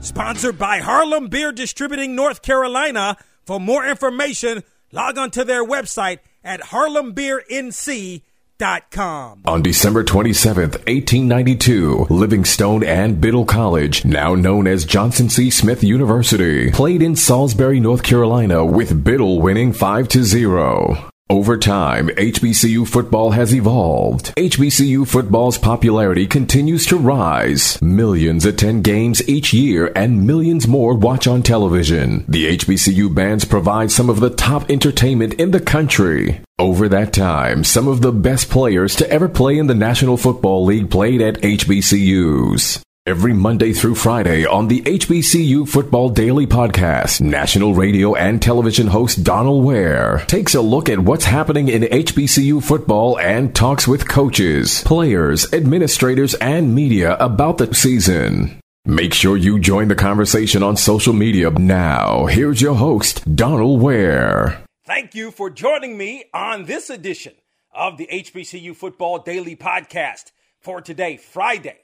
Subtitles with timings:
[0.00, 3.18] Sponsored by Harlem Beer Distributing North Carolina.
[3.44, 9.42] For more information, log on to their website at harlembeernc.com.
[9.44, 15.50] On December 27th, 1892, Livingstone and Biddle College, now known as Johnson C.
[15.50, 21.09] Smith University, played in Salisbury, North Carolina with Biddle winning 5 to 0.
[21.30, 24.34] Over time, HBCU football has evolved.
[24.34, 27.80] HBCU football's popularity continues to rise.
[27.80, 32.24] Millions attend games each year and millions more watch on television.
[32.26, 36.40] The HBCU bands provide some of the top entertainment in the country.
[36.58, 40.64] Over that time, some of the best players to ever play in the National Football
[40.64, 42.82] League played at HBCUs.
[43.06, 49.24] Every Monday through Friday on the HBCU Football Daily Podcast, national radio and television host
[49.24, 54.82] Donal Ware takes a look at what's happening in HBCU football and talks with coaches,
[54.84, 58.60] players, administrators, and media about the season.
[58.84, 62.26] Make sure you join the conversation on social media now.
[62.26, 64.62] Here's your host, Donal Ware.
[64.84, 67.32] Thank you for joining me on this edition
[67.74, 71.78] of the HBCU Football Daily Podcast for today, Friday.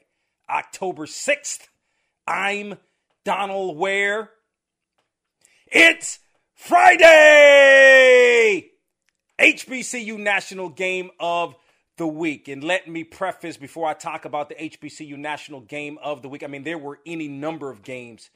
[0.49, 1.67] October 6th.
[2.25, 2.77] I'm
[3.25, 4.31] Donal Ware.
[5.67, 6.19] It's
[6.55, 7.97] Friday!
[9.39, 11.55] HBCU National Game of
[11.97, 12.47] the Week.
[12.47, 16.43] And let me preface before I talk about the HBCU National Game of the Week.
[16.43, 18.29] I mean, there were any number of games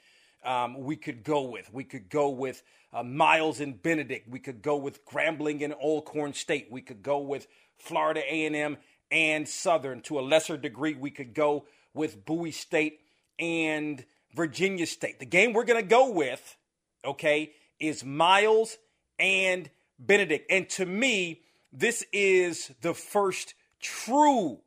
[0.44, 1.74] um, we could go with.
[1.74, 4.28] We could go with uh, Miles and Benedict.
[4.28, 6.68] We could go with Grambling and Alcorn State.
[6.70, 8.78] We could go with Florida A&M
[9.10, 10.02] and Southern.
[10.02, 13.00] To a lesser degree, we could go with Bowie State
[13.40, 14.04] and
[14.36, 15.20] Virginia State.
[15.20, 16.58] The game we're going to go with,
[17.04, 18.78] okay, is Miles
[19.20, 19.70] and
[20.00, 20.52] Benedict.
[20.52, 21.42] And to me,
[21.74, 24.60] this is the first true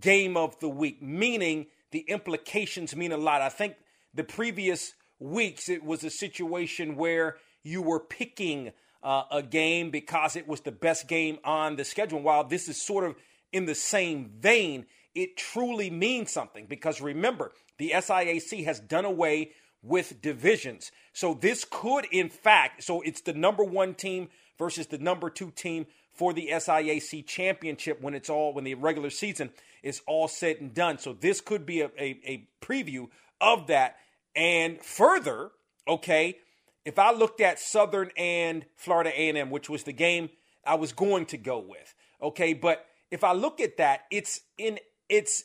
[0.00, 3.42] game of the week, meaning the implications mean a lot.
[3.42, 3.76] I think
[4.14, 10.36] the previous weeks it was a situation where you were picking uh, a game because
[10.36, 12.20] it was the best game on the schedule.
[12.20, 13.16] while this is sort of
[13.52, 19.52] in the same vein, it truly means something because remember, the SIAC has done away
[19.82, 20.92] with divisions.
[21.12, 24.28] So this could, in fact, so it's the number one team
[24.58, 29.10] versus the number two team for the SIAC championship when it's all when the regular
[29.10, 29.50] season
[29.82, 30.98] is all said and done.
[30.98, 33.08] So this could be a, a, a preview
[33.40, 33.96] of that.
[34.36, 35.50] And further,
[35.88, 36.38] okay,
[36.84, 40.30] if I looked at Southern and Florida A&M, which was the game
[40.64, 44.78] I was going to go with, okay, but if I look at that, it's in
[45.12, 45.44] it's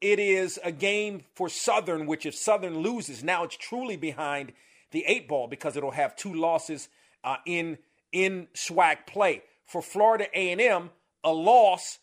[0.00, 4.52] it is a game for Southern, which if Southern loses, now it's truly behind
[4.92, 6.88] the eight ball because it'll have two losses
[7.22, 7.76] uh, in
[8.10, 9.42] in SWAC play.
[9.66, 10.90] For Florida A&M,
[11.22, 11.98] a loss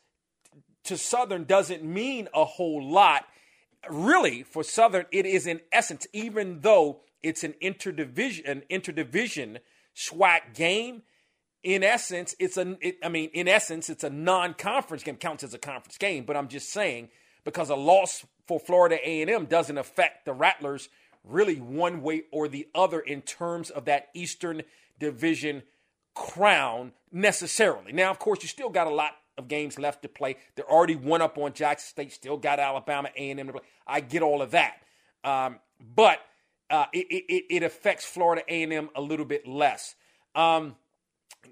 [0.84, 3.26] to Southern doesn't mean a whole lot.
[3.90, 9.58] Really, for Southern, it is in essence, even though it's an interdivision, an interdivision
[9.96, 11.02] SWAC game,
[11.64, 12.78] in essence, it's a.
[12.82, 15.18] It, I mean, in essence, it's a non-conference game.
[15.18, 17.10] Counts as a conference game, but I'm just saying
[17.44, 20.90] because a loss for Florida A&M doesn't affect the Rattlers
[21.24, 24.64] really one way or the other in terms of that Eastern
[25.00, 25.64] Division
[26.14, 27.92] crown necessarily.
[27.92, 30.38] Now, of course, you still got a lot of games left to play.
[30.56, 32.12] They're already one up on Jackson State.
[32.14, 33.62] Still got Alabama A&M to play.
[33.86, 34.78] I get all of that,
[35.24, 35.60] um,
[35.96, 36.20] but
[36.70, 39.96] uh, it, it, it affects Florida A&M a little bit less.
[40.36, 40.76] Um,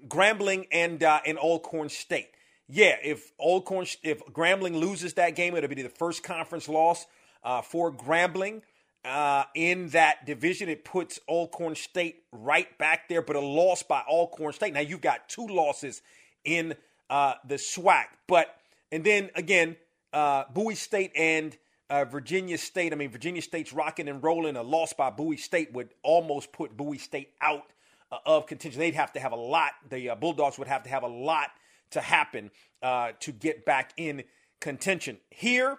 [0.08, 2.30] Grambling and uh, and Alcorn State.
[2.68, 7.06] Yeah, if Alcorn if Grambling loses that game, it'll be the first conference loss
[7.44, 8.62] uh, for Grambling.
[9.04, 14.00] Uh, in that division, it puts Alcorn State right back there, but a loss by
[14.00, 14.74] Alcorn State.
[14.74, 16.02] Now you've got two losses
[16.44, 16.74] in
[17.08, 18.56] uh, the SWAC, but
[18.90, 19.76] and then again,
[20.12, 21.56] uh, Bowie State and
[21.88, 22.92] uh, Virginia State.
[22.92, 24.56] I mean, Virginia State's rocking and rolling.
[24.56, 27.70] A loss by Bowie State would almost put Bowie State out
[28.10, 28.78] uh, of contention.
[28.78, 29.72] They'd have to have a lot.
[29.88, 31.50] The uh, Bulldogs would have to have a lot
[31.90, 32.50] to happen
[32.82, 34.24] uh, to get back in
[34.60, 35.18] contention.
[35.30, 35.78] Here,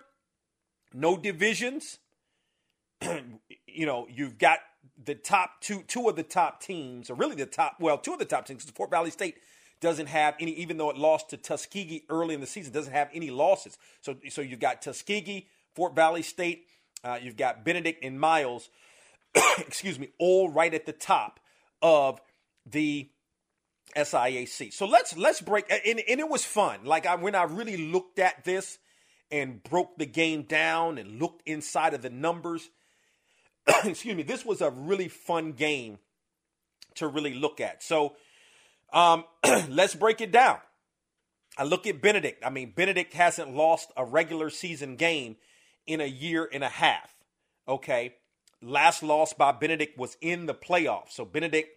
[0.94, 2.00] no divisions.
[3.68, 4.59] you know, you've got
[5.03, 8.19] the top two, two of the top teams, or really the top, well, two of
[8.19, 8.63] the top teams.
[8.63, 9.35] Because Fort Valley State
[9.80, 13.09] doesn't have any, even though it lost to Tuskegee early in the season, doesn't have
[13.13, 13.77] any losses.
[14.01, 16.65] So, so you've got Tuskegee, Fort Valley State,
[17.03, 18.69] uh, you've got Benedict and Miles
[19.59, 21.39] excuse me, all right at the top
[21.81, 22.21] of
[22.65, 23.09] the
[23.95, 24.74] SIAC.
[24.74, 26.81] So let's let's break and, and it was fun.
[26.83, 28.79] Like I when I really looked at this
[29.31, 32.69] and broke the game down and looked inside of the numbers.
[33.83, 36.00] excuse me, this was a really fun game
[36.95, 37.83] to really look at.
[37.83, 38.15] So
[38.94, 39.25] um,
[39.69, 40.59] let's break it down.
[41.57, 42.44] I look at Benedict.
[42.45, 45.38] I mean, Benedict hasn't lost a regular season game
[45.88, 47.15] in a year and a half.
[47.68, 48.15] Okay.
[48.62, 51.12] Last loss by Benedict was in the playoffs.
[51.12, 51.69] So Benedict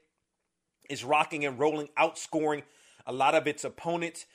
[0.89, 2.63] is rocking and rolling, outscoring
[3.07, 4.27] a lot of its opponents.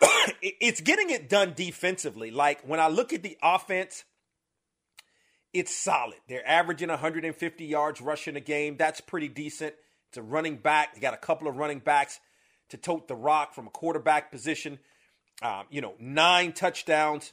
[0.42, 2.30] it's getting it done defensively.
[2.30, 4.04] Like when I look at the offense,
[5.52, 6.16] it's solid.
[6.28, 8.76] They're averaging 150 yards rushing a game.
[8.78, 9.74] That's pretty decent.
[10.08, 10.94] It's a running back.
[10.94, 12.20] They got a couple of running backs
[12.70, 14.78] to tote the rock from a quarterback position.
[15.42, 17.32] Um, you know, nine touchdowns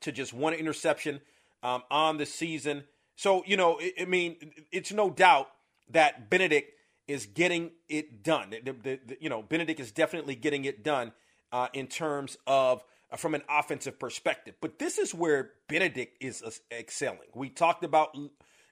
[0.00, 1.20] to just one interception
[1.62, 2.84] um, on the season.
[3.16, 4.36] So, you know, I, mean,
[4.70, 5.48] it's no doubt
[5.90, 6.72] that Benedict
[7.06, 8.50] is getting it done.
[8.50, 11.12] The, the, the, you know, Benedict is definitely getting it done
[11.52, 14.54] uh, in terms of uh, from an offensive perspective.
[14.60, 17.28] But this is where Benedict is uh, excelling.
[17.34, 18.16] We talked about,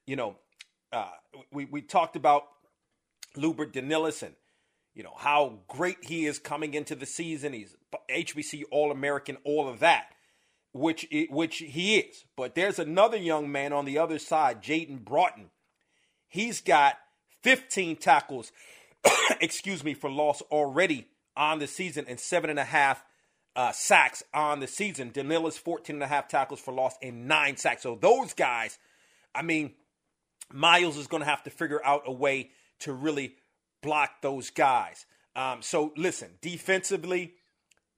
[0.07, 0.37] you know,
[0.93, 1.11] uh,
[1.53, 2.45] we, we talked about
[3.37, 4.35] Lubert Danilis and
[4.95, 7.53] you know, how great he is coming into the season.
[7.53, 7.77] He's
[8.11, 10.07] HBC All American, all of that,
[10.73, 12.25] which which he is.
[12.37, 15.51] But there's another young man on the other side, Jaden Broughton.
[16.29, 16.97] He's got
[17.43, 18.53] 15 tackles,
[19.41, 23.05] excuse me, for loss already on the season and seven and a half
[23.57, 25.11] uh, sacks on the season.
[25.11, 27.83] Danilis 14 and a half tackles for loss and nine sacks.
[27.83, 28.79] So those guys,
[29.35, 29.73] I mean,
[30.53, 32.51] Miles is going to have to figure out a way
[32.81, 33.35] to really
[33.83, 35.07] block those guys.
[35.35, 37.35] Um, so listen, defensively,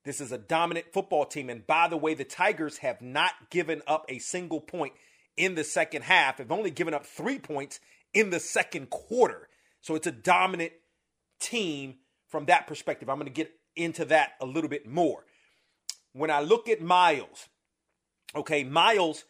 [0.04, 1.48] this is a dominant football team.
[1.48, 4.92] And by the way, the Tigers have not given up a single point
[5.36, 7.80] in the second half, They've only given up three points
[8.12, 9.48] in the second quarter.
[9.80, 10.72] So it's a dominant
[11.40, 11.96] team
[12.28, 13.08] from that perspective.
[13.08, 15.24] I'm going to get into that a little bit more.
[16.12, 17.48] When I look at Miles,
[18.34, 19.24] okay, Miles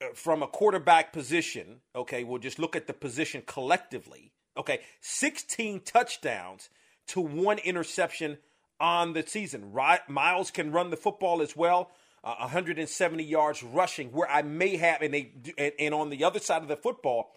[0.00, 4.32] uh, from a quarterback position, okay, we'll just look at the position collectively.
[4.56, 6.70] Okay, 16 touchdowns
[7.08, 8.38] to one interception
[8.80, 9.72] on the season.
[10.08, 11.90] Miles can run the football as well.
[12.22, 16.38] Uh, 170 yards rushing, where I may have, and they, and, and on the other
[16.38, 17.32] side of the football,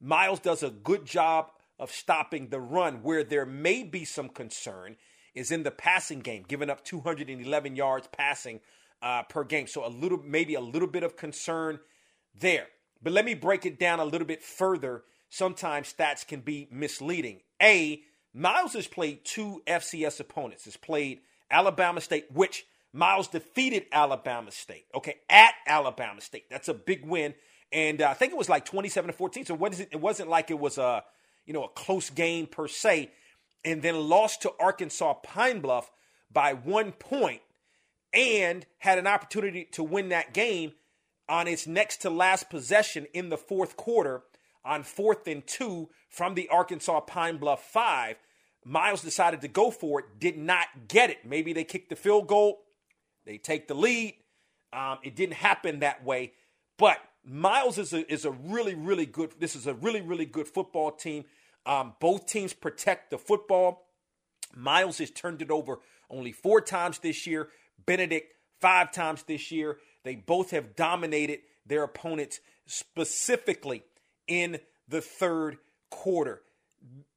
[0.00, 3.02] Miles does a good job of stopping the run.
[3.02, 4.96] Where there may be some concern
[5.34, 8.60] is in the passing game, giving up 211 yards passing
[9.00, 9.66] uh, per game.
[9.66, 11.80] So a little, maybe a little bit of concern
[12.38, 12.66] there.
[13.02, 17.40] But let me break it down a little bit further sometimes stats can be misleading.
[17.62, 18.02] A,
[18.34, 20.64] Miles has played two FCS opponents.
[20.64, 21.20] Has played
[21.50, 24.86] Alabama State, which Miles defeated Alabama State.
[24.94, 27.34] Okay, at Alabama State, that's a big win,
[27.72, 29.44] and uh, I think it was like twenty-seven to fourteen.
[29.44, 29.88] So what is it?
[29.92, 31.04] It wasn't like it was a
[31.46, 33.10] you know a close game per se,
[33.64, 35.90] and then lost to Arkansas Pine Bluff
[36.30, 37.40] by one point,
[38.12, 40.72] and had an opportunity to win that game
[41.28, 44.22] on its next to last possession in the fourth quarter
[44.64, 48.16] on fourth and two from the Arkansas Pine Bluff five.
[48.64, 51.18] Miles decided to go for it, did not get it.
[51.24, 52.60] Maybe they kicked the field goal,
[53.24, 54.14] they take the lead.
[54.72, 56.32] Um, it didn't happen that way,
[56.76, 59.32] but Miles is a, is a really, really good.
[59.38, 61.24] This is a really, really good football team.
[61.64, 63.86] Um, both teams protect the football.
[64.54, 65.78] Miles has turned it over
[66.10, 67.48] only four times this year.
[67.86, 69.78] Benedict five times this year.
[70.04, 73.84] They both have dominated their opponents specifically
[74.28, 75.58] in the third
[75.90, 76.42] quarter.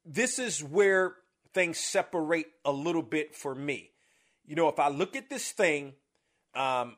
[0.04, 1.14] This is where
[1.54, 3.90] things separate a little bit for me.
[4.46, 5.92] You know, if I look at this thing,
[6.54, 6.96] um,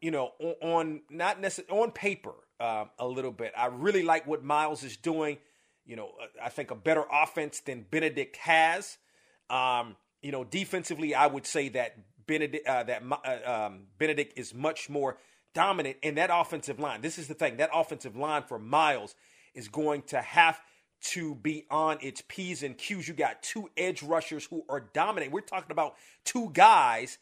[0.00, 4.26] you know, on, on not necessarily on paper um, a little bit, I really like
[4.26, 5.38] what Miles is doing.
[5.86, 6.10] You know,
[6.42, 8.98] I think a better offense than Benedict has.
[9.50, 11.96] Um, you know, defensively, I would say that
[12.26, 15.18] Benedict uh, that uh, um, Benedict is much more
[15.54, 17.00] dominant in that offensive line.
[17.00, 19.14] This is the thing that offensive line for Miles
[19.54, 20.60] is going to have
[21.02, 23.06] to be on its P's and Q's.
[23.06, 25.32] You got two edge rushers who are dominating.
[25.32, 25.94] We're talking about
[26.24, 27.18] two guys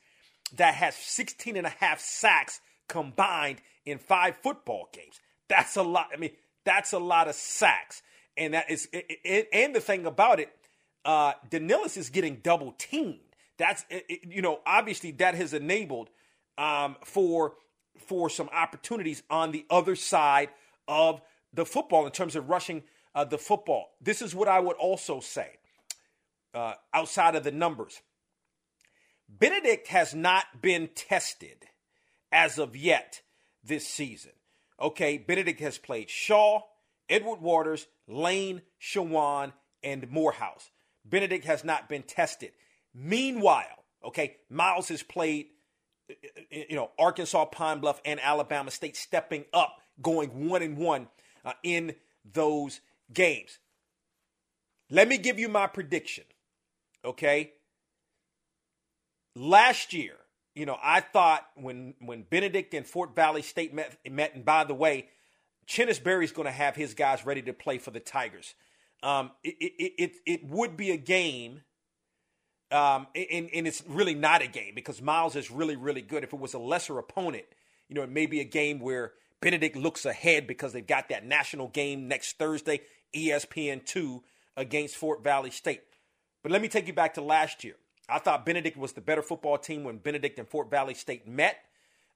[0.57, 5.21] that has 16 and a half sacks combined in five football games.
[5.49, 6.09] That's a lot.
[6.12, 6.31] I mean,
[6.65, 8.03] that's a lot of sacks.
[8.37, 8.89] And that is,
[9.53, 10.51] and the thing about it,
[11.05, 13.19] uh, Danilis is getting double teamed.
[13.59, 16.09] That's, you know, obviously that has enabled
[16.57, 17.55] um, for
[18.07, 20.49] for some opportunities on the other side
[20.89, 21.21] of
[21.52, 22.82] the football in terms of rushing
[23.14, 23.90] uh, the football.
[24.00, 25.50] This is what I would also say
[26.54, 28.00] uh, outside of the numbers.
[29.28, 31.66] Benedict has not been tested
[32.30, 33.23] as of yet
[33.64, 34.32] this season.
[34.80, 36.61] Okay, Benedict has played Shaw,
[37.09, 40.71] Edward Waters, Lane, Shawan, and Morehouse.
[41.04, 42.52] Benedict has not been tested.
[42.94, 45.47] Meanwhile, okay, Miles has played,
[46.50, 51.09] you know, Arkansas, Pine Bluff, and Alabama State stepping up, going one and one
[51.44, 51.94] uh, in
[52.25, 52.80] those
[53.12, 53.58] games.
[54.90, 56.25] Let me give you my prediction,
[57.04, 57.52] okay?
[59.34, 60.16] Last year,
[60.54, 64.64] you know, I thought when when Benedict and Fort Valley State met, met and by
[64.64, 65.08] the way,
[65.66, 68.54] Chennis Berry's going to have his guys ready to play for the Tigers.
[69.02, 71.62] Um, it, it, it, it would be a game,
[72.70, 76.22] um, and, and it's really not a game because Miles is really, really good.
[76.22, 77.44] If it was a lesser opponent,
[77.88, 81.26] you know, it may be a game where Benedict looks ahead because they've got that
[81.26, 82.80] national game next Thursday,
[83.14, 84.22] ESPN2
[84.56, 85.82] against Fort Valley State.
[86.42, 87.75] But let me take you back to last year.
[88.08, 91.56] I thought Benedict was the better football team when Benedict and Fort Valley State met.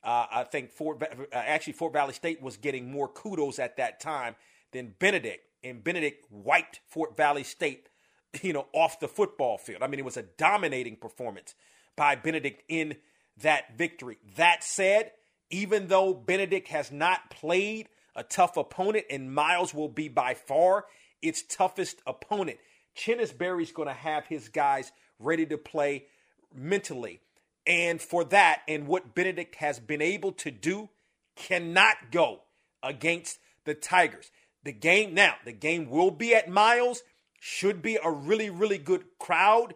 [0.05, 3.99] Uh, I think Fort uh, actually Fort Valley State was getting more kudos at that
[3.99, 4.37] time
[4.73, 7.89] than Benedict, and Benedict wiped Fort Valley State,
[8.43, 9.83] you know, off the football field.
[9.83, 11.55] I mean, it was a dominating performance
[11.97, 12.97] by Benedict in
[13.43, 14.19] that victory.
[14.37, 15.13] That said,
[15.51, 20.87] even though Benedict has not played a tough opponent, and Miles will be by far
[21.23, 22.59] its toughest opponent,
[22.97, 26.07] Chennis Berry's going to have his guys ready to play
[26.55, 27.21] mentally.
[27.67, 30.89] And for that, and what Benedict has been able to do,
[31.35, 32.41] cannot go
[32.83, 34.31] against the Tigers.
[34.65, 37.03] The game now, the game will be at Miles,
[37.39, 39.75] should be a really, really good crowd.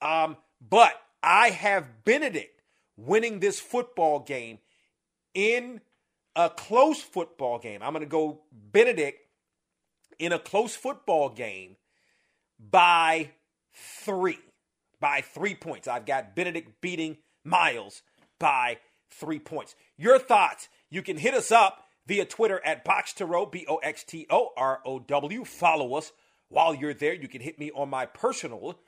[0.00, 0.36] Um,
[0.68, 2.60] but I have Benedict
[2.96, 4.58] winning this football game
[5.34, 5.80] in
[6.36, 7.82] a close football game.
[7.82, 9.18] I'm going to go Benedict
[10.18, 11.76] in a close football game
[12.58, 13.30] by
[13.74, 14.38] three.
[15.00, 15.88] By three points.
[15.88, 18.02] I've got Benedict beating Miles
[18.38, 18.78] by
[19.10, 19.74] three points.
[19.96, 20.68] Your thoughts?
[20.90, 24.26] You can hit us up via Twitter at Box to Row, B O X T
[24.30, 25.44] O R O W.
[25.44, 26.12] Follow us
[26.48, 27.14] while you're there.
[27.14, 28.78] You can hit me on my personal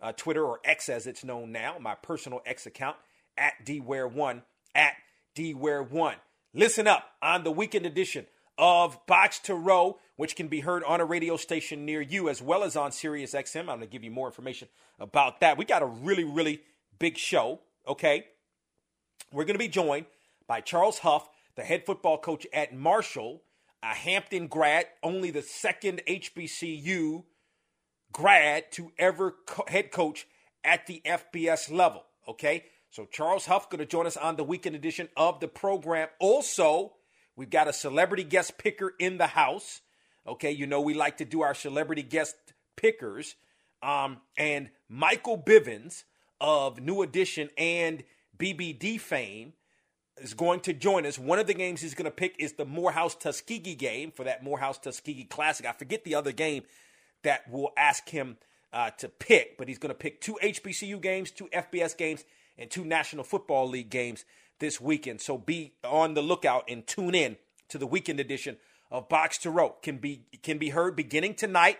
[0.00, 2.96] uh, Twitter or X as it's known now, my personal X account
[3.36, 4.42] at DWare1
[4.74, 4.94] at
[5.34, 6.14] DWare1.
[6.52, 8.26] Listen up on the weekend edition
[8.58, 12.42] of Box to Row, which can be heard on a radio station near you as
[12.42, 13.60] well as on Sirius XM.
[13.60, 14.68] I'm going to give you more information
[14.98, 15.56] about that.
[15.56, 16.60] We got a really, really
[16.98, 18.26] big show, okay?
[19.32, 20.06] We're going to be joined
[20.46, 23.42] by Charles Huff, the head football coach at Marshall,
[23.82, 27.24] a Hampton grad, only the second HBCU
[28.12, 30.26] grad to ever co- head coach
[30.64, 32.64] at the FBS level, okay?
[32.90, 36.08] So Charles Huff going to join us on the weekend edition of the program.
[36.18, 36.92] Also,
[37.40, 39.80] We've got a celebrity guest picker in the house.
[40.26, 42.36] Okay, you know we like to do our celebrity guest
[42.76, 43.34] pickers.
[43.82, 46.04] Um, and Michael Bivins
[46.38, 48.04] of New Edition and
[48.36, 49.54] BBD fame
[50.18, 51.18] is going to join us.
[51.18, 54.44] One of the games he's going to pick is the Morehouse Tuskegee game for that
[54.44, 55.64] Morehouse Tuskegee Classic.
[55.64, 56.64] I forget the other game
[57.22, 58.36] that we'll ask him
[58.70, 62.22] uh, to pick, but he's going to pick two HBCU games, two FBS games,
[62.60, 64.24] and two National Football League games
[64.60, 65.20] this weekend.
[65.20, 67.38] So be on the lookout and tune in
[67.70, 68.58] to the weekend edition
[68.90, 69.76] of Box to Row.
[69.82, 71.78] Can be can be heard beginning tonight,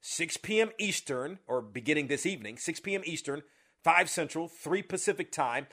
[0.00, 0.70] 6 p.m.
[0.78, 3.02] Eastern, or beginning this evening, 6 p.m.
[3.04, 3.42] Eastern,
[3.84, 5.66] 5 Central, 3 Pacific time,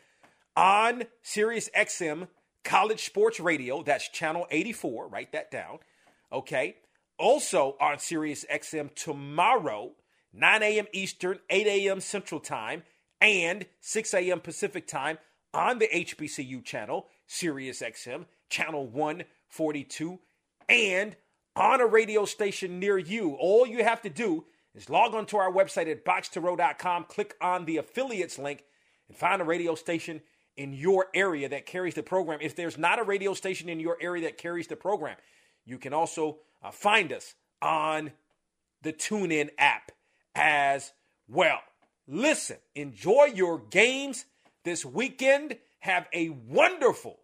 [0.55, 2.27] on Sirius XM
[2.63, 3.81] College Sports Radio.
[3.81, 5.07] That's channel 84.
[5.07, 5.79] Write that down.
[6.31, 6.75] Okay.
[7.17, 9.91] Also on Sirius XM tomorrow,
[10.33, 10.85] 9 a.m.
[10.93, 11.99] Eastern, 8 a.m.
[11.99, 12.83] Central Time,
[13.21, 14.39] and 6 a.m.
[14.39, 15.17] Pacific Time
[15.53, 20.19] on the HBCU channel, Sirius XM, channel 142,
[20.67, 21.15] and
[21.55, 23.35] on a radio station near you.
[23.39, 24.45] All you have to do
[24.75, 28.63] is log on to our website at boxtorow.com, click on the affiliates link,
[29.07, 30.21] and find a radio station
[30.55, 32.39] in your area that carries the program.
[32.41, 35.17] If there's not a radio station in your area that carries the program,
[35.65, 38.11] you can also uh, find us on
[38.81, 39.91] the TuneIn app
[40.35, 40.91] as
[41.27, 41.59] well.
[42.11, 44.25] Listen, enjoy your games
[44.63, 45.55] this weekend.
[45.81, 47.19] Have a wonderful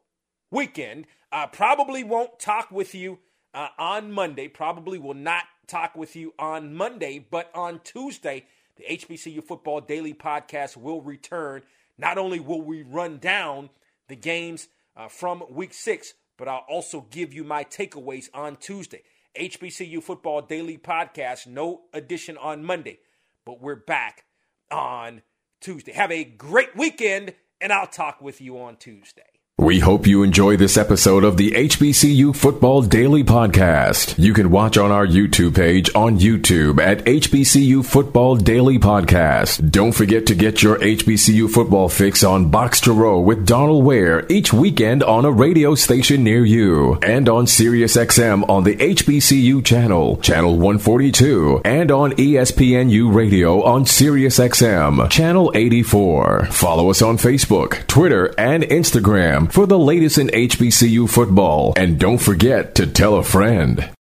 [0.51, 1.08] weekend.
[1.32, 3.18] I probably won't talk with you
[3.56, 4.48] uh, on Monday.
[4.48, 10.13] Probably will not talk with you on Monday, but on Tuesday, the HBCU Football Daily
[10.13, 11.63] Podcast will return.
[11.98, 13.72] Not only will we run down
[14.08, 19.01] the games uh, from week six, but I'll also give you my takeaways on Tuesday.
[19.36, 23.00] HBCU Football Daily Podcast, no edition on Monday,
[23.46, 24.25] but we're back
[24.72, 25.22] on
[25.62, 25.93] Tuesday.
[25.93, 29.35] Have a great weekend, and I'll talk with you on Tuesday.
[29.57, 34.13] We hope you enjoy this episode of the HBCU Football Daily Podcast.
[34.21, 39.71] You can watch on our YouTube page on YouTube at HBCU Football Daily Podcast.
[39.71, 44.25] Don't forget to get your HBCU football fix on Box to Row with Donal Ware
[44.29, 50.17] each weekend on a radio station near you and on SiriusXM on the HBCU channel,
[50.17, 56.47] channel 142, and on ESPNU Radio on SiriusXM, channel 84.
[56.47, 61.73] Follow us on Facebook, Twitter, and Instagram for the latest in HBCU football.
[61.77, 63.94] And don't forget to tell a friend.